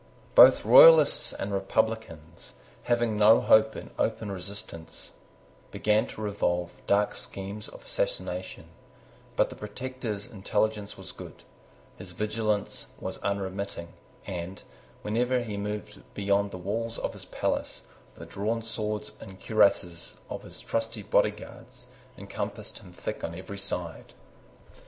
[0.33, 2.53] Both Royalists and Republicans,
[2.85, 5.11] having no hope in open resistance,
[5.69, 8.65] began to revolve dark schemes of assassination:
[9.35, 11.43] but the Protector's intelligence was good:
[11.97, 13.93] his vigilance was unremitting;
[14.25, 14.63] and,
[15.03, 17.83] whenever he moved beyond the walls of his palace,
[18.15, 24.13] the drawn swords and cuirasses of his trusty bodyguards encompassed him thick on every side.